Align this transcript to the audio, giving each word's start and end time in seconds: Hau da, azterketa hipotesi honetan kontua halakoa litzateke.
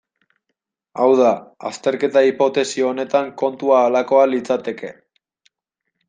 Hau 1.01 1.09
da, 1.17 1.27
azterketa 1.71 2.23
hipotesi 2.29 2.85
honetan 2.87 3.29
kontua 3.41 3.83
halakoa 3.89 4.23
litzateke. 4.31 4.91